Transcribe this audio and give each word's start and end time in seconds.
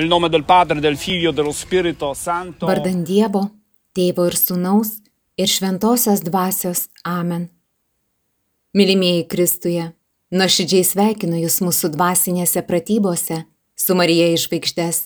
Nel 0.00 0.08
nome 0.08 0.30
del 0.30 0.44
Padre, 0.44 0.80
del 0.80 0.96
Figlio 0.96 1.30
dello 1.30 1.52
Spirito 1.52 2.14
Santo. 2.14 2.64
Vardan 2.64 3.02
Dievo, 3.04 3.42
Tėvo 3.92 4.24
ir 4.30 4.36
Sūnaus 4.38 4.94
ir 5.36 5.50
Šventosios 5.52 6.22
Dvasios 6.24 6.86
Amen. 7.04 7.50
Mylimieji 8.72 9.26
Kristuje, 9.28 9.84
nuoširdžiai 10.32 10.86
sveikinu 10.88 11.42
Jūs 11.42 11.58
mūsų 11.60 11.90
dvasinėse 11.98 12.62
pratybose 12.64 13.42
su 13.76 13.98
Marija 13.98 14.30
iš 14.32 14.46
žvaigždės. 14.48 15.02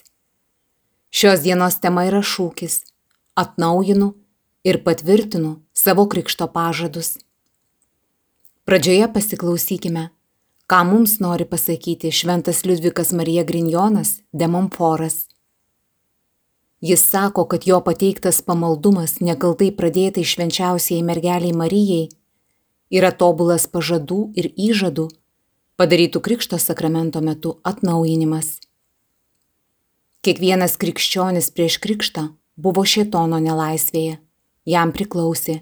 Šios 1.10 1.42
dienos 1.42 1.80
tema 1.82 2.06
yra 2.06 2.22
šūkis- 2.22 2.84
atnaujinu 3.42 4.14
ir 4.62 4.78
patvirtinu 4.86 5.56
savo 5.74 6.06
krikšto 6.06 6.46
pažadus. 6.46 7.18
Pradžioje 8.62 9.10
pasiklausykime, 9.10 10.13
ką 10.66 10.80
mums 10.88 11.18
nori 11.20 11.44
pasakyti 11.44 12.12
Šventas 12.12 12.64
Liudvikas 12.64 13.12
Marija 13.12 13.44
Grinjonas 13.44 14.20
de 14.32 14.46
Montforas. 14.48 15.26
Jis 16.80 17.10
sako, 17.10 17.44
kad 17.44 17.66
jo 17.66 17.80
pateiktas 17.80 18.42
pamaldumas 18.42 19.18
nekaltai 19.20 19.70
pradėtai 19.72 20.24
švenčiausiai 20.24 21.02
mergeliai 21.04 21.52
Marijai 21.56 22.08
yra 22.92 23.10
tobulas 23.12 23.66
pažadų 23.68 24.20
ir 24.36 24.50
įžadų 24.52 25.08
padarytų 25.80 26.20
Krikšto 26.20 26.58
sakramento 26.60 27.20
metu 27.20 27.58
atnaujinimas. 27.64 28.58
Kiekvienas 30.24 30.78
krikščionis 30.80 31.50
prieš 31.52 31.76
Krikštą 31.84 32.28
buvo 32.56 32.84
šėtono 32.88 33.40
nelaisvėje, 33.44 34.16
jam 34.64 34.92
priklausė. 34.96 35.60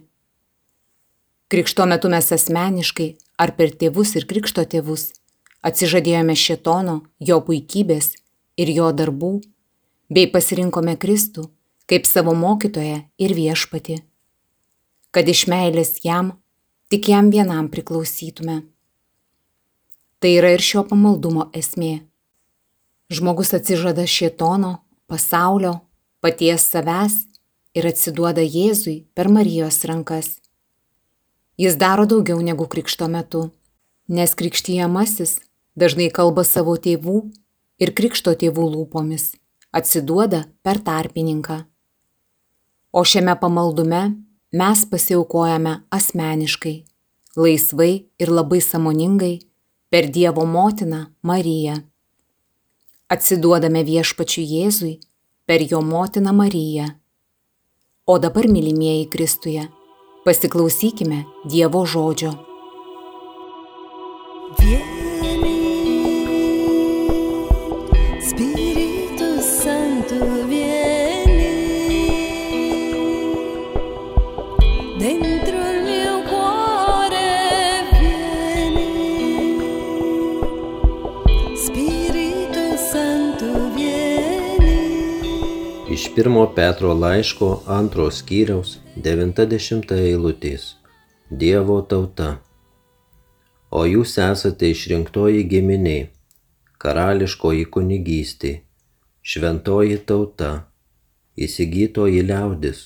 Krikšto 1.50 1.86
metu 1.90 2.10
mes 2.12 2.30
asmeniškai 2.34 3.08
ar 3.38 3.54
per 3.56 3.72
tėvus 3.72 4.16
ir 4.18 4.26
Krikšto 4.28 4.64
tėvus 4.64 5.10
atsižadėjome 5.62 6.34
šėtono, 6.36 7.00
jo 7.20 7.40
puikybės 7.46 8.12
ir 8.58 8.70
jo 8.74 8.90
darbų 8.92 9.32
bei 10.12 10.28
pasirinkome 10.30 10.96
Kristų 11.00 11.48
kaip 11.86 12.06
savo 12.06 12.34
mokytoją 12.34 13.02
ir 13.18 13.34
viešpati, 13.36 14.02
kad 15.12 15.28
iš 15.28 15.46
meilės 15.50 15.98
jam 16.04 16.34
tik 16.92 17.08
jam 17.12 17.30
vienam 17.32 17.70
priklausytume. 17.72 18.62
Tai 20.20 20.30
yra 20.38 20.52
ir 20.54 20.62
šio 20.62 20.84
pamaldumo 20.88 21.48
esmė. 21.56 22.04
Žmogus 23.12 23.52
atsižada 23.56 24.06
šietono, 24.08 24.76
pasaulio, 25.10 25.80
paties 26.22 26.68
savęs 26.70 27.16
ir 27.74 27.88
atsiduoda 27.88 28.44
Jėzui 28.44 29.02
per 29.16 29.28
Marijos 29.28 29.82
rankas. 29.88 30.41
Jis 31.60 31.76
daro 31.76 32.06
daugiau 32.06 32.40
negu 32.40 32.66
krikšto 32.66 33.08
metu, 33.08 33.50
nes 34.08 34.34
krikštyjamasis 34.34 35.38
dažnai 35.76 36.08
kalba 36.10 36.44
savo 36.48 36.76
tėvų 36.76 37.20
ir 37.82 37.92
krikšto 37.96 38.34
tėvų 38.40 38.68
lūpomis 38.72 39.32
atsiduoda 39.72 40.44
per 40.62 40.80
tarpininką. 40.84 41.64
O 42.92 43.04
šiame 43.04 43.34
pamaldume 43.40 44.02
mes 44.52 44.84
pasiaukojame 44.90 45.78
asmeniškai, 45.96 46.76
laisvai 47.36 47.92
ir 48.20 48.28
labai 48.28 48.60
samoningai 48.60 49.38
per 49.88 50.10
Dievo 50.12 50.44
motiną 50.44 51.06
Mariją. 51.22 51.78
Atsiduodame 53.08 53.84
viešpačiu 53.84 54.44
Jėzui 54.44 54.98
per 55.48 55.64
jo 55.70 55.80
motiną 55.80 56.32
Mariją. 56.36 56.88
O 58.06 58.18
dabar, 58.18 58.48
mylimieji 58.48 59.08
Kristuje, 59.08 59.68
pasiklausykime 60.24 61.24
Dievo 61.44 61.84
žodžio. 61.86 62.32
Vieni 64.60 64.91
pirmo 86.16 86.54
Petro 86.54 86.94
laiško 86.94 87.46
antros 87.66 88.18
skyriaus 88.20 88.72
90 89.04 89.94
eilutės. 89.96 90.64
Dievo 91.42 91.78
tauta. 91.88 92.26
O 93.72 93.86
jūs 93.88 94.18
esate 94.20 94.68
išrinktoji 94.74 95.46
giminiai, 95.48 96.10
karališkoji 96.84 97.64
kunigystė, 97.76 98.50
šventoji 99.24 99.96
tauta, 100.10 100.50
įsigytoji 101.46 102.20
liaudis, 102.28 102.82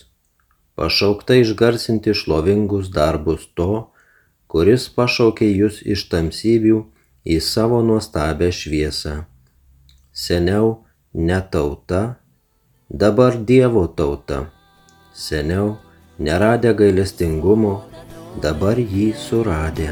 pašaukta 0.79 1.41
išgarsinti 1.43 2.15
šlovingus 2.15 2.93
darbus 2.95 3.49
to, 3.59 3.89
kuris 4.47 4.87
pašaukė 5.01 5.49
jūs 5.51 5.81
iš 5.83 6.07
tamsybių 6.15 6.79
į 7.27 7.41
savo 7.43 7.83
nuostabę 7.89 8.53
šviesą. 8.55 9.17
Seniau 10.15 10.71
ne 11.13 11.41
tauta, 11.51 12.05
dabar 12.89 13.35
Dievo 13.37 13.87
tauta. 13.89 14.47
Seniau 15.13 15.77
neradę 16.19 16.71
gailestingumo, 16.75 17.83
dabar 18.43 18.79
jį 18.79 19.11
suradę. 19.19 19.91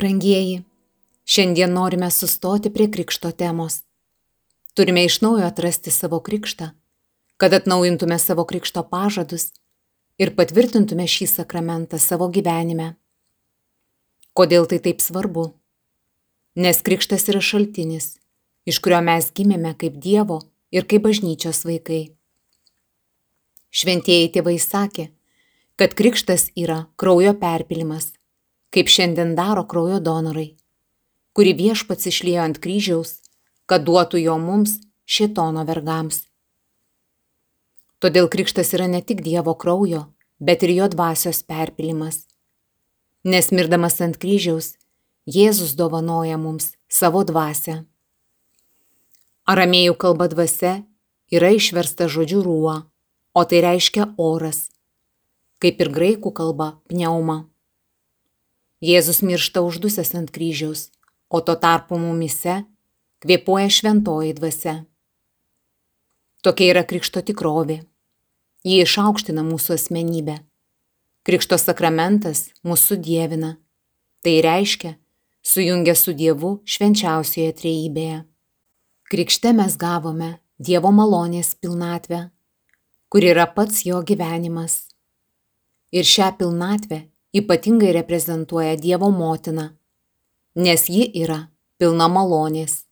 Brangieji, 0.00 0.62
šiandien 1.28 1.74
norime 1.76 2.06
sustoti 2.10 2.70
prie 2.72 2.86
krikšto 2.88 3.30
temos. 3.36 3.82
Turime 4.74 5.02
iš 5.04 5.18
naujo 5.20 5.44
atrasti 5.44 5.90
savo 5.92 6.20
krikštą, 6.24 6.68
kad 7.36 7.54
atnaujintume 7.54 8.16
savo 8.18 8.46
krikšto 8.48 8.82
pažadus 8.88 9.50
ir 10.16 10.32
patvirtintume 10.38 11.04
šį 11.04 11.26
sakramentą 11.28 12.00
savo 12.00 12.30
gyvenime. 12.32 12.94
Kodėl 14.32 14.64
tai 14.70 14.78
taip 14.86 15.04
svarbu? 15.04 15.44
Nes 16.56 16.80
krikštas 16.86 17.28
yra 17.28 17.42
šaltinis, 17.44 18.14
iš 18.64 18.78
kurio 18.80 19.02
mes 19.04 19.28
gimėme 19.36 19.74
kaip 19.82 19.98
Dievo 20.06 20.38
ir 20.72 20.88
kaip 20.88 21.04
bažnyčios 21.08 21.60
vaikai. 21.68 22.06
Šventieji 23.68 24.32
tėvai 24.38 24.56
sakė, 24.64 25.10
kad 25.76 25.92
krikštas 26.00 26.48
yra 26.56 26.86
kraujo 26.96 27.36
perpilimas, 27.44 28.14
kaip 28.70 28.90
šiandien 28.90 29.34
daro 29.38 29.64
kraujo 29.66 29.98
donorai, 30.00 30.54
kurį 31.34 31.54
viešpats 31.58 32.10
išliejo 32.10 32.44
ant 32.46 32.60
kryžiaus, 32.62 33.18
kad 33.66 33.86
duotų 33.86 34.22
jo 34.22 34.36
mums 34.38 34.78
šitono 35.06 35.64
vergams. 35.66 36.24
Todėl 38.00 38.30
krikštas 38.32 38.72
yra 38.76 38.86
ne 38.88 39.02
tik 39.04 39.20
Dievo 39.26 39.54
kraujo, 39.54 40.06
bet 40.40 40.62
ir 40.64 40.72
jo 40.78 40.86
dvasios 40.88 41.42
perpilimas. 41.44 42.24
Nes 43.24 43.50
mirdamas 43.52 44.00
ant 44.00 44.16
kryžiaus, 44.16 44.76
Jėzus 45.28 45.74
dovanoja 45.76 46.38
mums 46.40 46.72
savo 46.88 47.20
dvasę. 47.28 47.82
Aramėjų 49.50 49.98
kalba 50.00 50.30
dvasia 50.32 50.78
yra 51.30 51.50
išversta 51.52 52.08
žodžiu 52.08 52.40
ruo, 52.46 52.74
o 53.36 53.44
tai 53.44 53.60
reiškia 53.66 54.14
oras, 54.16 54.70
kaip 55.60 55.84
ir 55.84 55.92
graikų 55.92 56.32
kalba 56.32 56.72
pneuma. 56.88 57.49
Jėzus 58.80 59.20
miršta 59.20 59.60
uždusęs 59.60 60.14
ant 60.16 60.30
kryžiaus, 60.32 60.88
o 61.28 61.42
tuo 61.44 61.56
tarpu 61.60 61.98
mumise 62.00 62.62
kvėpuoja 63.20 63.68
šventoji 63.68 64.32
dvasia. 64.38 64.74
Tokia 66.40 66.70
yra 66.72 66.84
krikšto 66.88 67.20
tikrovė. 67.20 67.82
Ji 68.64 68.80
išaukština 68.84 69.44
mūsų 69.44 69.76
asmenybę. 69.76 70.38
Krikšto 71.28 71.58
sakramentas 71.60 72.48
mūsų 72.64 72.96
dievina. 73.04 73.58
Tai 74.24 74.34
reiškia, 74.44 74.94
sujungia 75.44 75.92
su 75.96 76.16
Dievu 76.16 76.54
švenčiausioje 76.64 77.52
trejybėje. 77.60 78.22
Krikšte 79.12 79.52
mes 79.56 79.76
gavome 79.76 80.38
Dievo 80.56 80.88
malonės 80.92 81.52
pilnatvę, 81.60 82.30
kur 83.12 83.24
yra 83.28 83.44
pats 83.52 83.84
jo 83.84 84.00
gyvenimas. 84.04 84.86
Ir 85.92 86.08
šią 86.08 86.32
pilnatvę 86.40 87.02
ypatingai 87.32 87.92
reprezentuoja 87.92 88.76
Dievo 88.76 89.10
motina, 89.10 89.70
nes 90.54 90.88
ji 90.90 91.06
yra 91.22 91.48
pilna 91.78 92.08
malonės. 92.10 92.84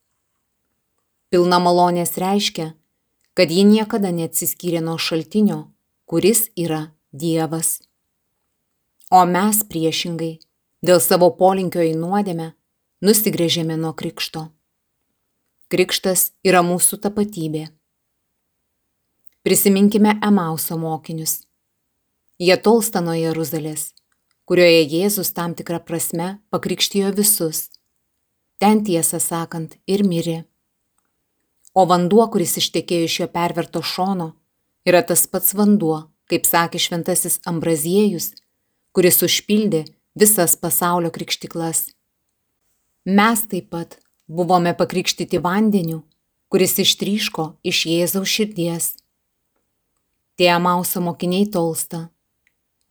Pilna 1.28 1.58
malonės 1.60 2.14
reiškia, 2.16 2.70
kad 3.34 3.50
ji 3.50 3.64
niekada 3.66 4.12
neatsiskyrė 4.14 4.80
nuo 4.84 4.96
šaltinio, 4.98 5.68
kuris 6.06 6.48
yra 6.56 6.88
Dievas. 7.12 7.80
O 9.10 9.24
mes 9.26 9.60
priešingai, 9.64 10.38
dėl 10.84 11.00
savo 11.00 11.30
polinkio 11.36 11.82
į 11.84 11.92
nuodėmę, 11.98 12.52
nusigrėžėme 13.04 13.76
nuo 13.80 13.92
krikšto. 13.96 14.48
Krikštas 15.68 16.30
yra 16.46 16.62
mūsų 16.64 17.00
tapatybė. 17.04 17.66
Prisiminkime 19.44 20.14
Emauso 20.24 20.78
mokinius. 20.80 21.42
Jie 22.38 22.56
tolsta 22.56 23.02
nuo 23.04 23.16
Jeruzalės, 23.16 23.92
kurioje 24.48 24.86
Jėzus 24.88 25.34
tam 25.36 25.52
tikrą 25.54 25.82
prasme 25.84 26.38
pakrikštijo 26.48 27.12
visus. 27.16 27.66
Ten 28.58 28.80
tiesą 28.86 29.20
sakant 29.20 29.76
ir 29.86 30.02
mirė. 30.08 30.38
O 31.76 31.84
vanduo, 31.86 32.24
kuris 32.32 32.56
ištekėjo 32.58 33.06
iš 33.06 33.16
jo 33.20 33.28
perverto 33.30 33.82
šono, 33.84 34.32
yra 34.88 35.04
tas 35.04 35.26
pats 35.30 35.52
vanduo, 35.54 36.08
kaip 36.32 36.48
sakė 36.48 36.80
šventasis 36.80 37.38
Ambraziejus, 37.46 38.32
kuris 38.96 39.20
užpildė 39.22 39.84
visas 40.18 40.56
pasaulio 40.56 41.12
krikštiklas. 41.14 41.84
Mes 43.04 43.44
taip 43.52 43.68
pat 43.70 43.98
buvome 44.26 44.72
pakrikštyti 44.76 45.38
vandeniu, 45.44 46.02
kuris 46.48 46.78
ištryško 46.80 47.52
iš 47.62 47.84
Jėzaus 47.92 48.32
širdies. 48.32 48.94
Tie 50.40 50.48
Amauso 50.50 51.04
mokiniai 51.04 51.46
tolsta. 51.52 52.08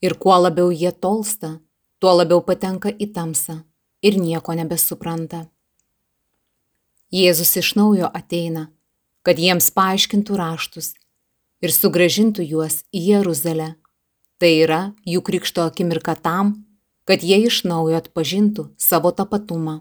Ir 0.02 0.14
kuo 0.22 0.36
labiau 0.38 0.70
jie 0.72 0.92
tolsta, 0.92 1.58
tuo 2.00 2.14
labiau 2.14 2.44
patenka 2.46 2.92
į 2.94 3.10
tamsą 3.14 3.64
ir 4.06 4.20
nieko 4.22 4.54
nebesupranta. 4.54 5.48
Jėzus 7.14 7.56
iš 7.58 7.74
naujo 7.80 8.10
ateina, 8.14 8.68
kad 9.26 9.40
jiems 9.42 9.72
paaiškintų 9.74 10.38
raštus 10.38 10.94
ir 11.64 11.74
sugražintų 11.74 12.46
juos 12.46 12.84
į 12.94 13.04
Jeruzalę. 13.12 13.74
Tai 14.38 14.50
yra 14.54 14.82
jų 15.08 15.24
krikšto 15.26 15.66
akimirka 15.66 16.14
tam, 16.22 16.54
kad 17.08 17.24
jie 17.26 17.40
iš 17.48 17.64
naujo 17.66 17.98
atpažintų 17.98 18.68
savo 18.78 19.10
tapatumą. 19.16 19.80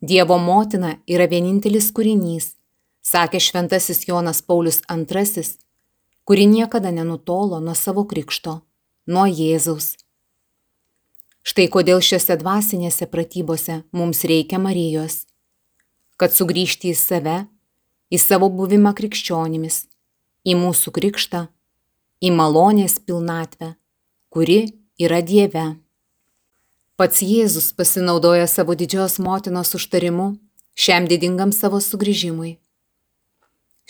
Dievo 0.00 0.38
motina 0.40 0.94
yra 1.04 1.26
vienintelis 1.28 1.90
kūrinys, 1.92 2.54
sakė 3.04 3.42
šventasis 3.42 4.06
Jonas 4.08 4.40
Paulius 4.40 4.80
II, 4.88 5.44
kuri 6.30 6.46
niekada 6.46 6.90
nenutolo 6.90 7.58
nuo 7.60 7.74
savo 7.74 8.04
krikšto, 8.06 8.52
nuo 9.10 9.24
Jėzaus. 9.26 9.96
Štai 11.42 11.64
kodėl 11.74 11.98
šiuose 12.06 12.36
dvasinėse 12.38 13.08
pratybose 13.10 13.80
mums 13.90 14.22
reikia 14.30 14.60
Marijos, 14.62 15.24
kad 16.14 16.30
sugrįžti 16.30 16.92
į 16.92 16.94
save, 17.00 17.34
į 18.14 18.22
savo 18.22 18.46
buvimą 18.46 18.94
krikščionimis, 18.94 19.80
į 20.46 20.54
mūsų 20.62 20.94
krikštą, 21.00 21.42
į 22.22 22.30
malonės 22.38 23.00
pilnatvę, 23.02 23.74
kuri 24.30 24.60
yra 25.02 25.24
Dieve. 25.26 25.66
Pats 26.94 27.26
Jėzus 27.26 27.72
pasinaudoja 27.74 28.46
savo 28.46 28.78
didžios 28.78 29.18
motinos 29.18 29.74
užtarimu 29.74 30.36
šiam 30.78 31.10
didingam 31.10 31.50
savo 31.50 31.82
sugrįžimui. 31.82 32.60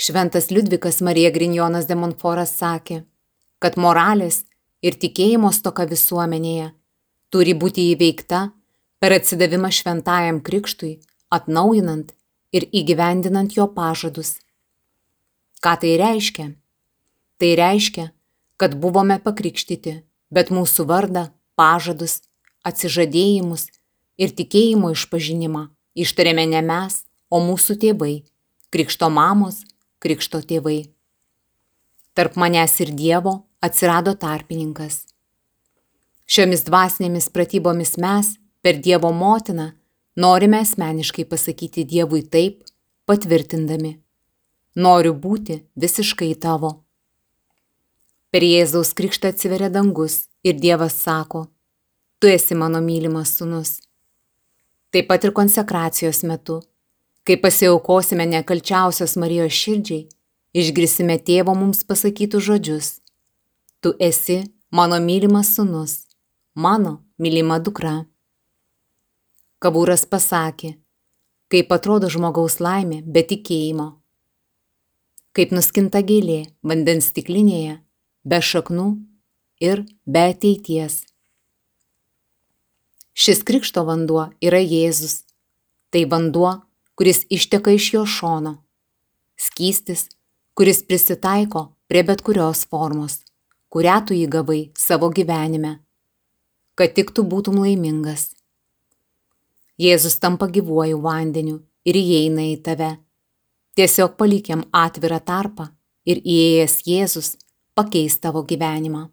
Šventas 0.00 0.50
Liudvikas 0.50 1.00
Marija 1.00 1.28
Grinjonas 1.30 1.84
de 1.84 1.92
Monforas 1.94 2.54
sakė, 2.56 3.02
kad 3.60 3.74
moralės 3.76 4.46
ir 4.80 4.94
tikėjimo 4.96 5.50
stoka 5.52 5.84
visuomenėje 5.90 6.70
turi 7.28 7.52
būti 7.52 7.84
įveikta 7.92 8.38
per 8.96 9.12
atsidavimą 9.18 9.68
šventajam 9.68 10.38
krikštui, 10.46 10.94
atnaujinant 11.28 12.14
ir 12.56 12.64
įgyvendinant 12.72 13.52
jo 13.58 13.66
pažadus. 13.76 14.38
Ką 15.60 15.74
tai 15.82 15.92
reiškia? 16.00 16.46
Tai 17.36 17.50
reiškia, 17.60 18.06
kad 18.56 18.78
buvome 18.80 19.18
pakrikštyti, 19.20 19.98
bet 20.32 20.48
mūsų 20.48 20.86
vardą, 20.88 21.26
pažadus, 21.60 22.22
atsižadėjimus 22.64 23.68
ir 24.16 24.32
tikėjimo 24.32 24.94
išpažinimą 24.96 25.66
ištarėme 25.92 26.46
ne 26.56 26.64
mes, 26.64 27.02
o 27.28 27.44
mūsų 27.44 27.76
tėvai, 27.84 28.14
krikšto 28.72 29.12
mamos, 29.12 29.60
krikšto 30.00 30.40
tėvai. 30.42 30.80
Tarp 32.16 32.36
manęs 32.40 32.74
ir 32.82 32.90
Dievo 32.96 33.34
atsirado 33.62 34.16
tarpininkas. 34.18 35.04
Šiomis 36.30 36.64
dvasinėmis 36.66 37.28
pratybomis 37.34 37.96
mes, 38.00 38.36
per 38.62 38.78
Dievo 38.80 39.10
motiną, 39.12 39.70
norime 40.16 40.60
asmeniškai 40.64 41.24
pasakyti 41.28 41.84
Dievui 41.84 42.22
taip, 42.22 42.62
patvirtindami. 43.06 43.96
Noriu 44.76 45.12
būti 45.14 45.58
visiškai 45.74 46.30
tavo. 46.38 46.70
Per 48.30 48.46
Jėzaus 48.46 48.92
krikštą 48.94 49.32
atsiveria 49.34 49.68
dangus 49.74 50.28
ir 50.46 50.54
Dievas 50.62 50.94
sako, 51.02 51.48
tu 52.22 52.30
esi 52.30 52.54
mano 52.54 52.78
mylimas 52.84 53.34
sunus. 53.36 53.80
Taip 54.94 55.08
pat 55.10 55.26
ir 55.26 55.34
konsekracijos 55.34 56.22
metu, 56.26 56.60
kai 57.30 57.36
pasiaukosime 57.38 58.24
nekalčiausios 58.26 59.12
Marijos 59.22 59.54
širdžiai, 59.54 60.08
išgrisime 60.50 61.14
tėvo 61.22 61.52
mums 61.54 61.84
pasakytų 61.86 62.40
žodžius. 62.42 62.88
Tu 63.78 63.92
esi 64.02 64.40
mano 64.74 64.96
mylimas 64.98 65.52
sunus, 65.54 65.92
mano 66.58 66.96
mylima 67.22 67.60
dukra. 67.62 67.92
Kabūras 69.62 70.02
pasakė, 70.10 70.72
kaip 71.54 71.70
atrodo 71.70 72.10
žmogaus 72.10 72.58
laimė 72.58 72.98
be 73.06 73.22
tikėjimo. 73.22 73.86
Kaip 75.30 75.54
nuskinta 75.54 76.02
gėlė 76.02 76.40
vandens 76.66 77.12
stiklinėje, 77.12 77.76
be 78.26 78.40
šaknų 78.48 78.88
ir 79.62 79.84
be 80.02 80.24
ateities. 80.32 81.04
Šis 83.14 83.44
krikšto 83.46 83.86
vanduo 83.86 84.32
yra 84.42 84.58
Jėzus. 84.58 85.20
Tai 85.94 86.02
vanduo, 86.10 86.50
kuris 86.94 87.26
išteka 87.30 87.74
iš 87.76 87.92
jo 87.94 88.06
šono. 88.06 88.54
Skystis, 89.36 90.08
kuris 90.54 90.82
prisitaiko 90.86 91.64
prie 91.88 92.02
bet 92.04 92.22
kurios 92.22 92.66
formos, 92.70 93.20
kurią 93.72 93.96
tu 94.06 94.14
įgavai 94.14 94.70
savo 94.78 95.08
gyvenime, 95.14 95.78
kad 96.74 96.94
tik 96.96 97.14
tu 97.16 97.24
būtum 97.24 97.60
laimingas. 97.62 98.30
Jėzus 99.80 100.18
tampa 100.20 100.50
gyvuoju 100.52 101.00
vandeniu 101.00 101.62
ir 101.88 101.96
įeina 101.96 102.44
į 102.50 102.58
tave. 102.66 102.90
Tiesiog 103.78 104.18
palikiam 104.20 104.66
atvirą 104.76 105.22
tarpą 105.24 105.70
ir 106.04 106.20
įėjęs 106.20 106.76
Jėzus 106.84 107.32
pakeis 107.78 108.18
tavo 108.20 108.42
gyvenimą. 108.44 109.06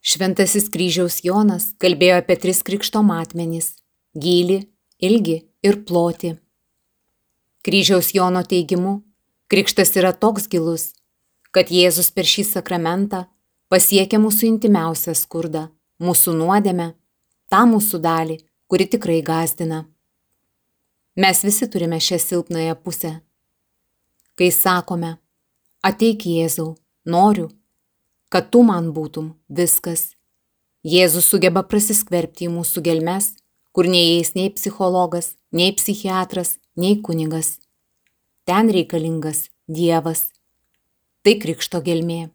Šventasis 0.00 0.70
kryžiaus 0.72 1.20
Jonas 1.26 1.72
kalbėjo 1.82 2.20
apie 2.22 2.36
tris 2.40 2.62
krikšto 2.64 3.02
matmenys- 3.04 3.74
gilį, 4.24 4.62
ilgi 5.02 5.42
ir 5.62 5.84
ploti. 5.84 6.38
Kryžiaus 7.68 8.14
Jono 8.14 8.40
teigimu, 8.48 9.02
krikštas 9.52 9.90
yra 10.00 10.14
toks 10.16 10.46
gilus, 10.48 10.94
kad 11.52 11.68
Jėzus 11.68 12.06
per 12.16 12.24
šį 12.24 12.46
sakramentą 12.48 13.26
pasiekia 13.68 14.16
mūsų 14.22 14.46
intimiausią 14.48 15.12
skurdą, 15.12 15.66
mūsų 16.00 16.32
nuodėmę, 16.38 16.86
tą 17.52 17.58
mūsų 17.68 18.00
dalį, 18.06 18.38
kuri 18.72 18.86
tikrai 18.88 19.18
gazdina. 19.26 19.82
Mes 21.20 21.44
visi 21.44 21.68
turime 21.68 21.98
šią 22.00 22.16
silpnąją 22.24 22.78
pusę. 22.80 23.10
Kai 24.40 24.48
sakome, 24.48 25.18
ateik 25.84 26.24
Jėzau, 26.24 26.70
noriu, 27.04 27.50
kad 28.32 28.48
tu 28.48 28.62
man 28.64 28.94
būtum 28.96 29.34
viskas. 29.60 30.14
Jėzus 30.88 31.28
sugeba 31.28 31.66
prasiskverbti 31.68 32.48
į 32.48 32.54
mūsų 32.56 32.86
gelmes, 32.88 33.34
kur 33.76 33.92
neįeis 33.92 34.32
nei 34.40 34.48
psichologas, 34.56 35.34
nei 35.52 35.76
psichiatras, 35.76 36.56
nei 36.78 37.00
kunigas. 37.02 37.58
Ten 38.46 38.70
reikalingas 38.70 39.48
Dievas. 39.66 40.28
Tai 41.26 41.34
krikšto 41.42 41.82
gelmė. 41.84 42.30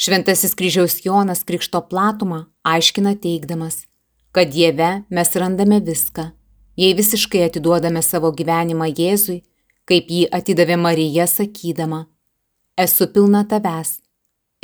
Šventasis 0.00 0.54
kryžiaus 0.56 1.02
Jonas 1.04 1.42
krikšto 1.44 1.82
platumą 1.90 2.46
aiškina 2.64 3.16
teikdamas, 3.20 3.82
kad 4.32 4.48
Dieve 4.54 5.02
mes 5.10 5.34
randame 5.36 5.80
viską, 5.84 6.30
jei 6.80 6.94
visiškai 6.96 7.42
atiduodame 7.50 8.00
savo 8.00 8.30
gyvenimą 8.32 8.88
Jėzui, 8.94 9.42
kaip 9.84 10.08
jį 10.08 10.24
atidavė 10.32 10.78
Marija 10.80 11.26
sakydama, 11.28 12.06
esu 12.78 13.10
pilna 13.12 13.44
tavęs 13.44 13.98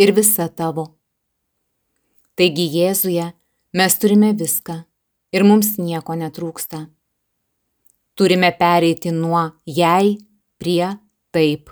ir 0.01 0.15
visa 0.17 0.49
tavo. 0.49 0.87
Taigi 2.39 2.71
Jėzuje 2.79 3.33
mes 3.77 4.01
turime 4.01 4.33
viską 4.33 4.85
ir 5.37 5.45
mums 5.45 5.77
nieko 5.77 6.17
netrūksta. 6.17 6.87
Turime 8.17 8.49
pereiti 8.59 9.11
nuo 9.13 9.43
jei 9.69 10.17
prie 10.57 10.87
taip. 11.37 11.69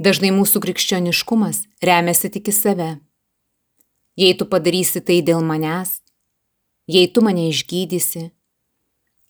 Dažnai 0.00 0.30
mūsų 0.32 0.62
krikščioniškumas 0.64 1.66
remiasi 1.84 2.30
tik 2.32 2.48
į 2.48 2.54
save. 2.56 2.88
Jei 4.16 4.32
tu 4.40 4.46
padarysi 4.48 5.02
tai 5.04 5.18
dėl 5.26 5.44
manęs, 5.44 5.98
jei 6.88 7.10
tu 7.12 7.20
mane 7.20 7.44
išgydysi, 7.50 8.24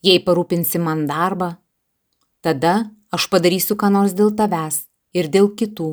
jei 0.07 0.23
parūpinsi 0.23 0.79
man 0.79 1.03
darbą, 1.11 1.57
tada 2.47 2.93
aš 3.11 3.27
padarysiu 3.35 3.75
ką 3.75 3.91
nors 3.91 4.15
dėl 4.15 4.31
tavęs 4.39 4.85
ir 5.19 5.27
dėl 5.35 5.51
kitų. 5.59 5.91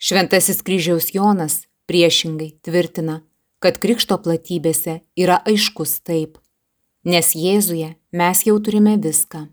Šventasis 0.00 0.64
kryžiaus 0.64 1.12
Jonas 1.12 1.66
priešingai 1.84 2.54
tvirtina, 2.64 3.20
kad 3.60 3.76
krikšto 3.82 4.16
platybėse 4.24 5.02
yra 5.20 5.42
aiškus 5.44 5.98
taip, 6.00 6.38
nes 7.04 7.34
Jėzuje 7.34 7.94
mes 8.12 8.42
jau 8.46 8.58
turime 8.58 8.96
viską. 8.98 9.46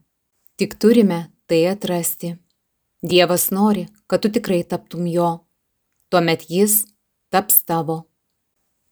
Tik 0.58 0.76
turime 0.80 1.32
tai 1.48 1.66
atrasti. 1.70 2.36
Dievas 3.06 3.52
nori, 3.52 3.86
kad 4.08 4.24
tu 4.24 4.32
tikrai 4.34 4.64
taptum 4.64 5.06
jo, 5.06 5.46
tuomet 6.10 6.48
jis 6.50 6.86
taps 7.30 7.62
tavo. 7.68 8.06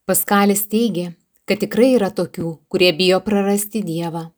Paskalis 0.06 0.68
teigia, 0.70 1.14
kad 1.48 1.62
tikrai 1.64 1.94
yra 1.98 2.12
tokių, 2.12 2.58
kurie 2.70 2.92
bijo 2.94 3.20
prarasti 3.24 3.82
Dievą. 3.82 4.30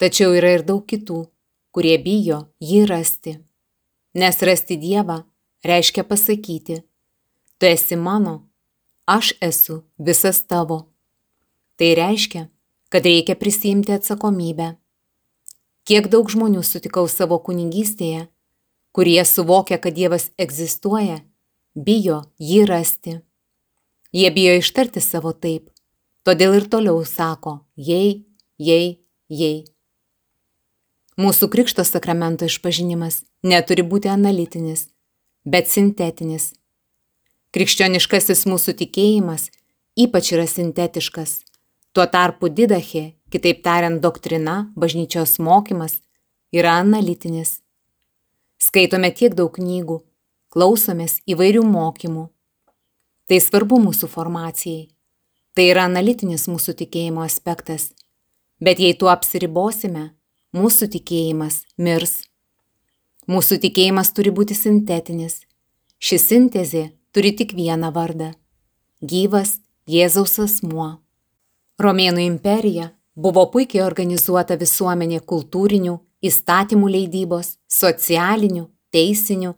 Tačiau 0.00 0.34
yra 0.36 0.56
ir 0.56 0.64
daug 0.66 0.84
kitų, 0.84 1.22
kurie 1.72 1.96
bijo 2.02 2.42
jį 2.60 2.84
rasti. 2.90 3.38
Nes 4.18 4.42
rasti 4.42 4.76
Dievą 4.80 5.22
reiškia 5.64 6.04
pasakyti, 6.04 6.80
tu 7.58 7.66
esi 7.68 7.96
mano, 7.96 8.50
aš 9.06 9.34
esu 9.40 9.82
visas 9.98 10.42
tavo. 10.42 10.86
Tai 11.78 11.94
reiškia, 11.96 12.48
kad 12.90 13.06
reikia 13.06 13.36
prisimti 13.38 13.94
atsakomybę. 13.94 14.74
Kiek 15.86 16.08
daug 16.12 16.30
žmonių 16.30 16.62
sutikau 16.66 17.06
savo 17.08 17.38
kunigystėje, 17.42 18.26
kurie 18.92 19.22
suvokia, 19.24 19.78
kad 19.78 19.96
Dievas 19.96 20.28
egzistuoja, 20.38 21.20
bijo 21.74 22.20
jį 22.38 22.64
rasti. 22.68 23.20
Jie 24.12 24.30
bijo 24.34 24.56
ištarti 24.58 25.00
savo 25.00 25.32
taip, 25.32 25.70
todėl 26.26 26.58
ir 26.58 26.66
toliau 26.70 27.04
sako, 27.06 27.60
jei, 27.76 28.26
jei, 28.58 28.98
jei. 29.30 29.62
Mūsų 31.20 31.50
krikšto 31.52 31.84
sakramento 31.86 32.46
išpažinimas 32.48 33.22
neturi 33.46 33.86
būti 33.86 34.10
analitinis, 34.10 34.88
bet 35.44 35.70
sintetinis. 35.70 36.52
Krikščioniškasis 37.54 38.46
mūsų 38.46 38.76
tikėjimas 38.82 39.48
ypač 39.98 40.32
yra 40.34 40.46
sintetiškas. 40.46 41.40
Tuo 41.90 42.04
tarpu 42.06 42.46
didachė, 42.54 43.16
kitaip 43.34 43.64
tariant 43.66 43.98
doktrina, 44.02 44.70
bažnyčios 44.78 45.40
mokymas, 45.42 45.96
yra 46.54 46.76
analitinis. 46.78 47.58
Skaitome 48.62 49.10
tiek 49.10 49.34
daug 49.34 49.50
knygų, 49.56 49.96
klausomės 50.54 51.18
įvairių 51.26 51.64
mokymų. 51.66 52.28
Tai 53.26 53.40
svarbu 53.42 53.80
mūsų 53.88 54.10
formacijai. 54.10 54.86
Tai 55.54 55.66
yra 55.66 55.88
analitinis 55.90 56.46
mūsų 56.50 56.76
tikėjimo 56.78 57.26
aspektas. 57.26 57.90
Bet 58.62 58.78
jei 58.78 58.94
tuo 58.94 59.10
apsiribosime, 59.10 60.12
mūsų 60.54 60.92
tikėjimas 60.94 61.64
mirs. 61.78 62.20
Mūsų 63.30 63.58
tikėjimas 63.66 64.14
turi 64.14 64.30
būti 64.34 64.54
sintetinis. 64.54 65.40
Ši 65.98 66.22
sintezė 66.22 66.86
turi 67.10 67.34
tik 67.34 67.58
vieną 67.58 67.90
vardą- 67.94 68.34
gyvas 69.10 69.58
Jėzaus 69.90 70.38
asmuo. 70.38 71.00
Romėnų 71.80 72.20
imperija 72.26 72.90
buvo 73.16 73.46
puikiai 73.52 73.80
organizuota 73.84 74.56
visuomenė 74.60 75.22
kultūrinių, 75.24 75.94
įstatymų 76.20 76.88
leidybos, 76.92 77.54
socialinių, 77.72 78.66
teisinių, 78.92 79.54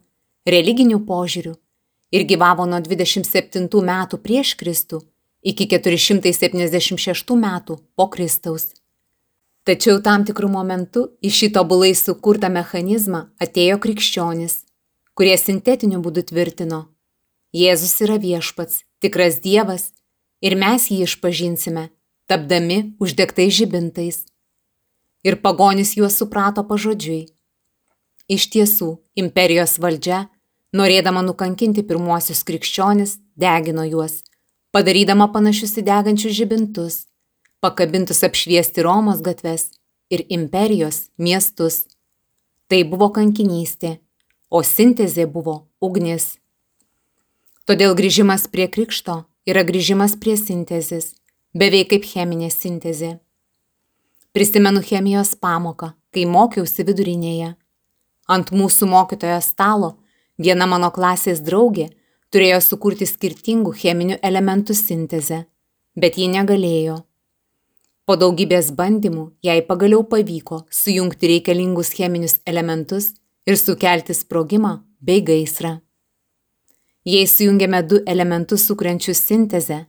religinių 0.46 1.00
požiūrių 1.08 1.54
ir 2.14 2.26
gyvavo 2.28 2.66
nuo 2.68 2.78
27 2.84 3.66
metų 3.88 4.20
prieš 4.22 4.54
Kristų 4.60 5.00
iki 5.42 5.66
476 5.72 7.34
metų 7.42 7.78
po 7.96 8.06
Kristaus. 8.12 8.68
Tačiau 9.66 9.98
tam 10.02 10.22
tikrų 10.26 10.50
momentų 10.50 11.04
į 11.22 11.30
šį 11.30 11.48
tobulai 11.56 11.90
sukurtą 11.98 12.50
mechanizmą 12.50 13.28
atėjo 13.42 13.78
krikščionis, 13.82 14.60
kurie 15.14 15.34
sintetiniu 15.38 15.98
būdu 16.02 16.22
tvirtino, 16.30 16.84
Jėzus 17.52 17.98
yra 18.00 18.14
viešpats, 18.16 18.78
tikras 19.04 19.42
Dievas 19.44 19.90
ir 20.40 20.54
mes 20.56 20.86
jį 20.88 21.02
išpažinsime, 21.04 21.90
tapdami 22.26 22.94
uždegtais 23.02 23.52
žibintais. 23.54 24.24
Ir 25.22 25.38
pagonis 25.42 25.94
juos 25.96 26.18
suprato 26.18 26.64
pažodžiui. 26.66 27.28
Iš 28.32 28.48
tiesų, 28.54 28.96
imperijos 29.18 29.78
valdžia, 29.82 30.26
norėdama 30.72 31.22
nukankinti 31.26 31.84
pirmuosius 31.86 32.42
krikščionis, 32.48 33.18
degino 33.36 33.84
juos, 33.86 34.22
padarydama 34.72 35.28
panašius 35.34 35.76
į 35.78 35.86
degančius 35.86 36.36
žibintus, 36.38 36.96
pakabintus 37.62 38.22
apšviesti 38.26 38.82
Romos 38.82 39.20
gatves 39.22 39.70
ir 40.10 40.24
imperijos 40.28 41.08
miestus. 41.18 41.84
Tai 42.72 42.80
buvo 42.88 43.10
kankinystė, 43.12 43.98
o 44.48 44.62
sintezė 44.64 45.26
buvo 45.28 45.66
ugnis. 45.84 46.38
Todėl 47.68 47.92
grįžimas 47.98 48.46
prie 48.48 48.64
krikšto 48.72 49.22
yra 49.46 49.62
grįžimas 49.68 50.16
prie 50.16 50.38
sintezės, 50.40 51.12
beveik 51.52 51.90
kaip 51.92 52.06
cheminė 52.08 52.50
sintezė. 52.50 53.18
Prisimenu 54.32 54.80
chemijos 54.80 55.34
pamoką, 55.36 55.92
kai 56.12 56.24
mokiausi 56.24 56.84
vidurinėje. 56.88 57.52
Ant 58.32 58.52
mūsų 58.56 58.88
mokytojo 58.88 59.40
stalo 59.44 59.96
viena 60.40 60.66
mano 60.66 60.88
klasės 60.94 61.42
draugė 61.44 61.90
turėjo 62.32 62.60
sukurti 62.64 63.08
skirtingų 63.08 63.74
cheminių 63.76 64.16
elementų 64.24 64.76
sintezę, 64.78 65.42
bet 65.96 66.16
ji 66.16 66.30
negalėjo. 66.32 67.02
Po 68.08 68.16
daugybės 68.16 68.72
bandymų 68.74 69.26
jai 69.44 69.60
pagaliau 69.66 70.02
pavyko 70.08 70.64
sujungti 70.72 71.28
reikalingus 71.34 71.92
cheminius 71.92 72.40
elementus 72.48 73.12
ir 73.46 73.60
sukelti 73.60 74.16
sprogimą 74.16 74.78
bei 75.00 75.20
gaisrą. 75.20 75.76
Jei 77.04 77.26
sujungiame 77.26 77.82
du 77.82 78.00
elementus 78.06 78.64
sukrenčius 78.66 79.20
sintezę, 79.26 79.84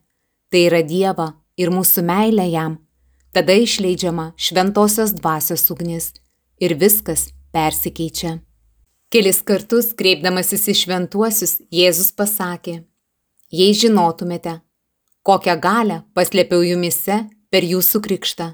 tai 0.50 0.66
yra 0.68 0.82
Dievą 0.84 1.43
ir 1.58 1.72
mūsų 1.74 2.04
meilę 2.08 2.46
jam, 2.50 2.78
tada 3.34 3.56
išleidžiama 3.58 4.32
šventosios 4.38 5.14
dvasios 5.18 5.66
ugnis 5.74 6.12
ir 6.62 6.76
viskas 6.80 7.30
persikeičia. 7.54 8.40
Kelis 9.14 9.44
kartus 9.46 9.92
kreipdamasis 9.94 10.66
į 10.72 10.76
šventuosius, 10.80 11.60
Jėzus 11.70 12.10
pasakė, 12.18 12.80
jei 13.54 13.76
žinotumėte, 13.78 14.56
kokią 15.22 15.60
galę 15.62 16.02
paslėpiau 16.18 16.66
jumise 16.66 17.20
per 17.54 17.66
jūsų 17.68 18.02
krikštą, 18.08 18.48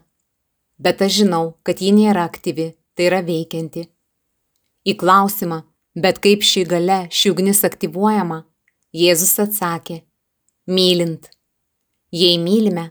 bet 0.84 1.02
aš 1.06 1.22
žinau, 1.22 1.56
kad 1.64 1.80
ji 1.80 1.94
nėra 1.96 2.28
aktyvi, 2.28 2.74
tai 2.96 3.08
yra 3.08 3.24
veikianti. 3.24 3.86
Į 4.84 4.96
klausimą, 5.00 5.64
bet 5.96 6.20
kaip 6.24 6.44
ši 6.44 6.66
gale, 6.68 7.02
ši 7.12 7.32
ugnis 7.32 7.64
aktyvuojama, 7.64 8.44
Jėzus 8.96 9.36
atsakė, 9.40 10.02
mylint. 10.68 11.30
Jei 12.10 12.40
mylime, 12.42 12.88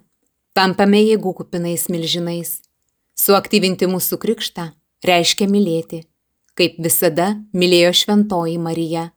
tampame 0.54 1.00
jėgų 1.02 1.32
kupinais 1.40 1.88
milžinais. 1.90 2.60
Suaktyvinti 3.18 3.88
mūsų 3.90 4.18
krikštą 4.22 4.68
reiškia 5.02 5.48
mylėti, 5.50 6.04
kaip 6.54 6.76
visada 6.78 7.33
mylėjo 7.50 7.90
šventoji 7.98 8.54
Marija, 8.62 9.09